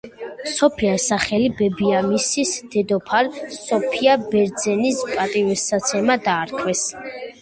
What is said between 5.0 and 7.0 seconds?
პატივსაცემად დაარქვეს.